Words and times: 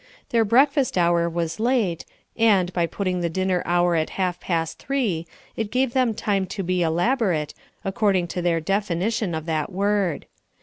Their 0.29 0.43
breakfast 0.43 0.97
hour 0.97 1.29
was 1.29 1.59
late, 1.59 2.05
and, 2.35 2.73
by 2.73 2.87
putting 2.87 3.21
the 3.21 3.29
dinner 3.29 3.61
hour 3.67 3.93
at 3.93 4.09
half 4.17 4.39
past 4.39 4.79
three, 4.79 5.27
it 5.55 5.69
gave 5.69 5.93
them 5.93 6.15
time 6.15 6.47
to 6.47 6.63
be 6.63 6.81
elaborate, 6.81 7.53
according 7.85 8.27
to 8.29 8.41
their 8.41 8.59
definition 8.59 9.35
of 9.35 9.45
that 9.45 9.71
word. 9.71 10.25